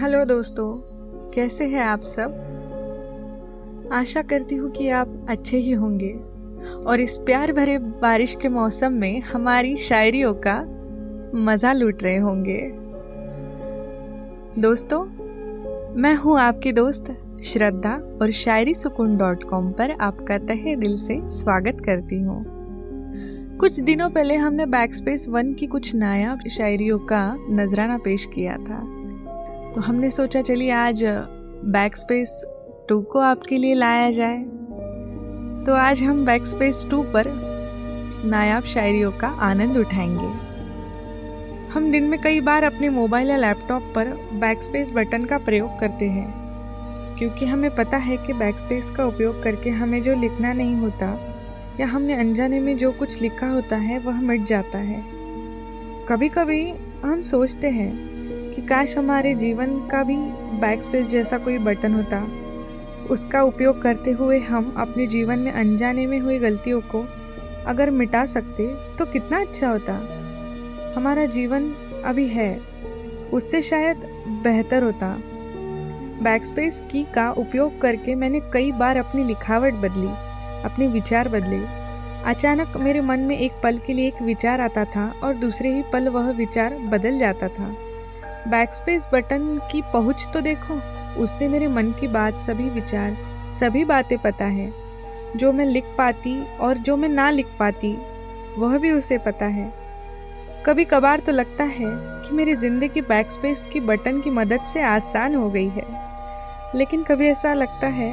Hello 0.00 0.24
दोस्तों, 0.24 0.74
कैसे 1.34 1.64
हैं 1.64 1.80
आप 1.80 2.02
सब? 2.02 2.32
आशा 3.92 4.22
करती 4.22 4.54
हूँ 4.54 4.70
कि 4.70 4.88
आप 4.88 5.26
अच्छे 5.28 5.56
ही 5.56 5.72
होंगे। 5.72 6.12
और 6.86 7.00
इस 7.00 7.16
प्यार 7.16 7.52
भरे 7.52 7.78
बारिश 7.78 8.36
के 8.42 8.48
मौसम 8.48 8.92
में 8.92 9.20
हमारी 9.20 9.76
शायरियों 9.76 10.34
का 10.34 10.64
मज़ा 11.38 11.72
लूट 11.72 12.02
रहे 12.02 12.16
होंगे। 12.16 12.70
दोस्तों, 14.60 15.04
मैं 16.00 16.14
हूँ 16.14 16.38
आपकी 16.38 16.72
दोस्त 16.72 17.16
श्रद्धा 17.44 18.18
और 18.22 18.30
शायरी 18.30 18.74
सुकून 18.74 19.16
डॉट 19.16 19.42
कॉम 19.42 19.72
पर 19.72 19.90
आपका 19.90 20.38
तहे 20.38 20.76
दिल 20.76 20.96
से 20.96 21.28
स्वागत 21.28 21.80
करती 21.80 22.22
हूँ। 22.22 22.44
कुछ 23.58 23.80
दिनों 23.80 24.10
पहले 24.10 24.36
हमने 24.36 24.66
बैकस्पेस 24.66 25.28
वन 25.28 25.54
की 25.54 25.66
कुछ 25.66 25.94
नायाब 25.94 26.40
शायरियों 26.48 26.98
का 26.98 27.36
नजराना 27.50 27.98
पेश 27.98 28.28
किया 28.34 28.56
था। 28.56 28.99
तो 29.74 29.80
हमने 29.80 30.10
सोचा, 30.10 30.40
चलिए 30.40 30.70
आज 30.70 31.04
बैक 31.64 31.96
स्पेस 31.96 32.44
टू 32.88 33.00
को 33.02 33.18
आपके 33.18 33.56
लिए 33.56 33.74
लाया 33.74 34.10
जाए। 34.10 34.38
तो 35.66 35.74
आज 35.74 36.02
हम 36.02 36.24
बैक 36.26 36.46
स्पेस 36.46 36.86
टू 36.90 37.02
पर 37.02 37.24
नायाब 38.24 38.64
शायरियों 38.64 39.12
का 39.12 39.28
आनंद 39.28 39.76
उठाएँगे। 39.76 40.26
हम 41.72 41.90
दिन 41.92 42.04
में 42.04 42.20
कई 42.20 42.40
बार 42.40 42.64
अपने 42.64 42.88
मोबाइल 42.88 43.30
या 43.30 43.36
लैपटॉप 43.36 43.82
पर 43.94 44.08
बैक 44.32 44.62
स्पेस 44.62 44.92
बटन 44.92 45.24
का 45.24 45.38
प्रयोग 45.38 45.78
करते 45.78 46.04
हैं, 46.04 46.34
क्योंकि 47.18 47.46
हमें 47.46 47.76
पता 47.76 47.96
है 47.96 48.16
कि 48.16 48.32
बैक 48.32 48.58
स्पेस 48.58 48.90
का 48.90 49.06
उपयोग 49.06 49.42
करके 49.42 49.70
हमें 49.70 50.02
जो 50.02 50.14
लिखना 50.14 50.52
नहीं 50.52 50.74
होता, 50.74 51.34
या 51.80 51.86
हमने 51.86 52.14
अनजाने 52.14 52.60
में 52.60 52.78
जो 52.78 52.92
कुछ 52.92 53.22
लिखा 53.22 53.48
होता 53.48 53.76
है, 53.76 53.98
वह 53.98 54.20
मिट 54.20 54.44
जाता 54.44 54.78
है। 54.78 55.04
कभी 56.08 56.28
कभी 56.28 56.72
हम 57.04 57.22
सोचते 57.22 57.68
हैं 57.68 58.09
कि 58.60 58.66
काश 58.66 58.96
हमारे 58.98 59.34
जीवन 59.34 59.78
का 59.88 60.02
भी 60.02 60.16
बैक 60.60 60.82
स्पेस 60.82 61.06
जैसा 61.06 61.38
कोई 61.38 61.58
बटन 61.58 61.94
होता। 61.94 62.18
उसका 63.10 63.42
उपयोग 63.42 63.82
करते 63.82 64.10
हुए 64.10 64.38
हम 64.38 64.74
अपने 64.78 65.06
जीवन 65.06 65.38
में 65.38 65.52
अनजाने 65.52 66.06
में 66.06 66.18
हुई 66.18 66.38
गलतियों 66.38 66.80
को 66.80 67.00
अगर 67.66 67.90
मिटा 67.90 68.24
सकते 68.24 68.66
तो 68.96 69.04
कितना 69.04 69.40
अच्छा 69.40 69.70
होता। 69.70 69.92
हमारा 70.96 71.24
जीवन 71.24 71.72
अभी 72.04 72.28
है, 72.28 72.60
उससे 73.32 73.62
शायद 73.62 73.96
बेहतर 74.44 74.82
होता। 74.82 75.16
बैकस्पेस 76.22 76.84
की 76.90 77.04
का 77.04 77.30
उपयोग 77.30 77.80
करके 77.80 78.14
मैंने 78.14 78.40
कई 78.40 78.72
बार 78.72 78.96
अपनी 78.96 79.24
लिखावट 79.24 79.74
बदली, 79.74 80.08
अपने 80.64 80.86
विचार 80.86 81.28
बदले। 81.28 81.64
अचानक 82.30 82.76
मेरे 82.76 83.00
मन 83.00 83.20
में 83.20 83.38
एक 83.38 83.52
पल 83.62 83.78
के 83.78 83.92
लिए 83.92 84.08
एक 84.08 84.22
विचार 84.22 84.60
आता 84.60 84.84
था 84.84 85.12
और 85.22 85.34
दूसरे 85.34 85.72
ही 85.72 85.82
पल 85.92 86.08
वह 86.08 86.30
विचार 86.30 86.74
बदल 86.74 87.18
जाता 87.18 87.48
था। 87.48 87.76
बैकस्पेस 88.48 89.08
बटन 89.12 89.58
की 89.72 89.82
पहुँच 89.82 90.28
तो 90.34 90.40
देखो। 90.40 90.74
उसने 91.22 91.48
मेरे 91.48 91.68
मन 91.68 91.90
की 91.92 92.08
बात, 92.08 92.38
सभी 92.38 92.68
विचार, 92.70 93.16
सभी 93.60 93.84
बातें 93.84 94.16
पता 94.18 94.44
है। 94.44 94.72
जो 95.36 95.52
मैं 95.52 95.66
लिख 95.66 95.84
पाती 95.98 96.42
और 96.56 96.78
जो 96.78 96.96
मैं 96.96 97.08
ना 97.08 97.30
लिख 97.30 97.46
पाती, 97.58 97.92
वह 98.58 98.78
भी 98.78 98.90
उसे 98.90 99.18
पता 99.18 99.46
है। 99.46 99.72
कभी 100.66 100.84
कभार 100.84 101.20
तो 101.20 101.32
लगता 101.32 101.64
है 101.64 101.86
कि 102.22 102.34
मेरी 102.34 102.54
ज़िंदगी 102.54 103.00
बैकस्पेस 103.00 103.62
की 103.62 103.80
बटन 103.80 104.20
की 104.20 104.30
मदद 104.30 104.62
से 104.62 104.82
आसान 104.82 105.34
हो 105.34 105.50
गई 105.50 105.68
है। 105.68 105.84
लेकिन 106.74 107.02
कभी 107.02 107.26
ऐसा 107.26 107.54
लगता 107.54 107.86
है 107.86 108.12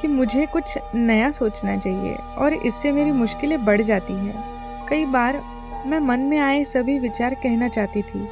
कि 0.00 0.08
मुझे 0.08 0.46
कुछ 0.46 0.78
नया 0.94 1.30
सोचना 1.30 1.76
चाहिए 1.76 2.14
और 2.14 2.54
इससे 2.54 2.92
मेरी 2.92 3.10
मुश्किलें 3.10 3.64
बढ़ 3.64 3.82
जाती 3.82 4.12
हैं। 4.12 4.86
कई 4.88 5.04
बार 5.04 5.40
मैं 5.86 5.98
मन 5.98 6.20
में 6.20 6.38
आए 6.38 6.64
सभी 6.64 6.98
विचार 6.98 7.34
कहना 7.34 7.68
चाहती 7.68 8.02
थी 8.02 8.28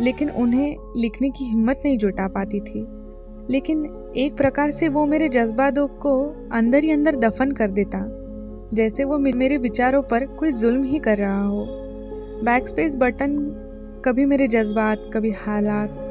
लेकिन 0.00 0.30
उन्हें 0.30 0.76
लिखने 0.96 1.30
की 1.30 1.44
हिम्मत 1.44 1.82
नहीं 1.84 1.98
जुटा 1.98 2.28
पाती 2.28 2.60
थी। 2.60 2.86
लेकिन 3.50 3.84
एक 4.16 4.36
प्रकार 4.36 4.70
से 4.70 4.88
वो 4.88 5.06
मेरे 5.06 5.28
जज्बातों 5.28 5.86
को 5.88 6.12
अंदर 6.52 6.84
ही 6.84 6.90
अंदर 6.90 7.16
दफन 7.16 7.50
कर 7.50 7.70
देता, 7.70 7.98
जैसे 8.74 9.04
वो 9.04 9.18
मेरे 9.18 9.56
विचारों 9.56 10.02
पर 10.02 10.26
कोई 10.26 10.52
जुल्म 10.52 10.84
ही 10.84 10.98
कर 10.98 11.18
रहा 11.18 11.42
हो। 11.42 11.66
बैकस्पेस 12.44 12.96
बटन 12.96 13.36
कभी 14.04 14.24
मेरे 14.24 14.48
जज्बात, 14.48 15.10
कभी 15.14 15.30
हालात 15.30 16.08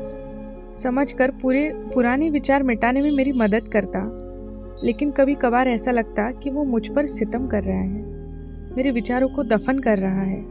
समझ 0.76 1.12
कर 1.12 1.32
पूरे, 1.32 1.72
पुराने 1.76 2.30
विचार 2.30 2.64
मिटाने 2.64 3.02
में 3.02 3.12
मेरी 3.12 3.32
मदद 3.32 3.70
करता। 3.74 4.02
लेकिन 4.84 5.12
कभी 5.12 5.36
कभार 5.36 5.68
ऐसा 5.68 5.92
लगता 5.92 6.32
कि 6.32 6.50
वो 6.50 6.64
मुझ 6.64 6.88
पर 6.88 7.06
सितम 7.06 7.48
कर 7.48 7.64
रहा 7.64 7.80
है, 7.80 8.04
मेरे 8.76 8.92
विचारों 8.92 9.30
को 9.30 9.44
दफन 9.44 9.80
कर 9.80 9.98
रहा 9.98 10.22
है। 10.22 10.42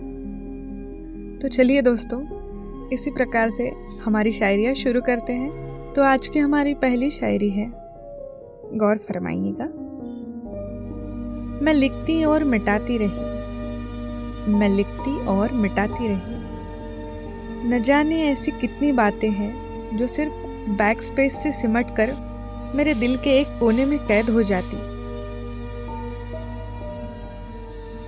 तो 1.38 1.48
चलिए 1.48 1.82
दोस्तों 1.82 2.39
इसी 2.92 3.10
प्रकार 3.10 3.50
से 3.50 3.72
हमारी 4.04 4.32
शायरियाँ 4.32 4.74
शुरू 4.74 5.00
करते 5.00 5.32
हैं। 5.32 5.52
तो 5.92 6.02
आज 6.02 6.28
की 6.28 6.38
हमारी 6.38 6.74
पहली 6.74 7.10
शायरी 7.10 7.50
है। 7.50 7.66
गौर 8.74 8.98
फरमाइएगा। 8.98 9.64
मैं 11.64 11.74
लिखती 11.74 12.24
और 12.24 12.44
मिटाती 12.44 12.98
रही। 13.00 13.40
मैं 14.52 14.68
लिखती 14.68 15.26
और 15.26 15.52
मिटाती 15.52 16.08
रही। 16.08 16.34
न 17.68 17.82
जाने 17.82 18.22
ऐसी 18.22 18.50
कितनी 18.50 18.92
बातें 18.92 19.30
हैं 19.30 19.52
जो 19.96 20.06
सिर्फ़ 20.06 20.32
बैक 20.70 21.02
स्पेस 21.02 21.42
से 21.42 21.52
सिमट 21.52 21.90
कर 21.90 22.14
मेरे 22.74 22.94
दिल 22.94 23.16
के 23.16 23.30
एक 23.30 23.46
कोने 23.60 23.84
में 23.84 23.98
कैद 23.98 24.30
हो 24.30 24.42
जाती। 24.42 24.76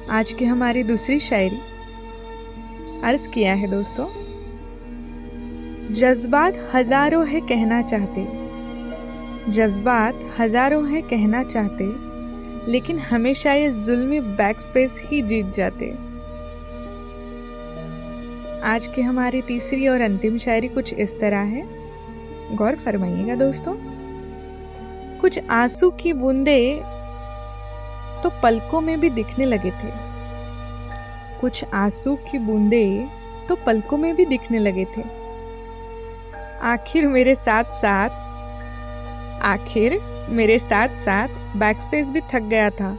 आज 0.09 0.33
की 0.33 0.45
हमारी 0.45 0.83
दूसरी 0.83 1.21
शायरी। 1.21 1.59
अर्ज़ 3.05 3.29
किया 3.29 3.55
है 3.55 3.69
दोस्तों। 3.71 4.32
जज्बात 5.93 6.55
हज़ारों 6.75 7.27
है 7.29 7.41
कहना 7.41 7.81
चाहते। 7.83 8.23
जज्बात 9.49 10.21
हज़ारों 10.39 10.87
है 10.89 11.01
कहना 11.03 11.43
चाहते, 11.45 11.85
लेकिन 12.73 12.99
हमेशा 13.01 13.53
ये 13.53 13.69
जुल्मी 13.71 14.21
बैक 14.33 14.61
स्पेस 14.61 14.97
ही 15.05 15.21
जीत 15.23 15.53
जाते। 15.55 15.91
आज 18.65 18.87
की 18.87 19.03
हमारी 19.03 19.43
तीसरी 19.43 19.89
और 19.89 20.01
अंतिम 20.01 20.39
शायरी 20.39 20.69
कुछ 20.69 20.95
इस 20.95 21.19
तरह 21.21 21.53
है। 21.53 21.67
गौर 22.57 22.77
फरमाइएगा 22.77 23.35
दोस्तों। 23.37 23.77
कुछ 25.21 25.41
आँसू 25.53 25.91
की 25.93 26.13
बूंदे 26.15 26.61
तो 28.23 28.31
पलकों 28.43 28.81
में 28.81 28.99
भी 29.01 29.11
दिखने 29.13 29.45
लगे 29.45 29.71
थे। 29.73 29.91
कुछ 31.41 31.65
आँसू 31.65 32.17
की 32.31 32.39
बूंदे 32.39 32.87
तो 33.49 33.57
पलकों 33.67 33.99
में 33.99 34.15
भी 34.17 34.25
दिखने 34.27 34.59
लगे 34.59 34.85
थे। 34.97 35.03
आखिर 36.63 37.07
मेरे 37.07 37.35
साथ 37.35 37.71
साथ, 37.75 38.11
आखिर 39.45 40.01
मेरे 40.31 40.59
साथ 40.59 40.97
साथ 40.97 41.29
बैकस्पेस 41.57 42.11
भी 42.11 42.21
थक 42.33 42.43
गया 42.51 42.69
था, 42.71 42.91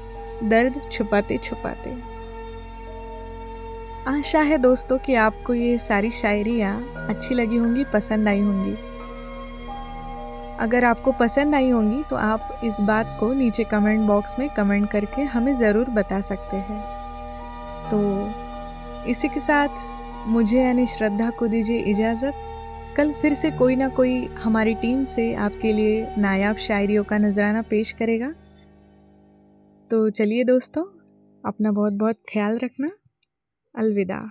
दर्द 0.44 0.82
छुपाते 0.92 1.38
छुपाते। 1.38 1.92
आशा 4.10 4.42
है 4.42 4.58
दोस्तों 4.58 4.98
कि 4.98 5.16
आपको 5.18 5.54
ये 5.54 5.78
सारी 5.80 6.12
शायरियाँ 6.12 6.76
अच्छी 7.10 7.36
लगी 7.36 7.58
होंगी, 7.58 7.84
पसंद 7.84 8.28
आई 8.28 8.40
होंगी। 8.42 8.76
अगर 10.60 10.86
आपको 10.86 11.12
पसंद 11.12 11.56
आई 11.56 11.70
होंगी 11.70 12.04
तो 12.10 12.16
आप 12.16 12.60
इस 12.64 12.80
बात 12.82 13.18
को 13.20 13.34
नीचे 13.34 13.64
कमेंट 13.64 14.08
बॉक्स 14.08 14.40
में 14.40 14.50
कमेंट 14.50 14.88
करके 14.92 15.22
हमें 15.24 15.54
ज़रूर 15.56 15.90
बता 15.92 16.22
सकते 16.24 16.58
हैं। 16.60 16.82
तो 17.90 18.00
इसी 19.10 19.28
के 19.28 19.40
साथ 19.40 20.28
मुझे 20.28 20.62
यानी 20.62 20.86
श्रद्धा 20.88 21.30
को 21.30 21.48
दीजिए 21.48 21.80
इजाज़त। 21.92 22.50
कल 22.98 23.14
फिर 23.14 23.34
से 23.34 23.52
कोई 23.52 23.76
ना 23.76 23.88
कोई 23.88 24.26
हमारी 24.26 24.74
टीम 24.74 25.04
से 25.06 25.34
आपके 25.34 25.74
लिए 25.74 26.16
नायाब 26.18 26.56
शायरियों 26.56 27.04
का 27.04 27.18
नजराना 27.18 27.62
पेश 27.62 27.92
करेगा। 27.92 28.34
तो 29.92 30.10
चलिए 30.10 30.44
दोस्तों, 30.44 30.84
अपना 31.46 31.72
बहुत 31.72 31.94
बहुत 31.94 32.16
ख्याल 32.34 32.58
रखना। 32.58 32.90
अलविदा। 33.76 34.22